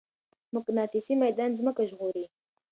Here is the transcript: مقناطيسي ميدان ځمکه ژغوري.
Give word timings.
مقناطيسي 0.55 1.13
ميدان 1.23 1.51
ځمکه 1.59 1.81
ژغوري. 1.89 2.25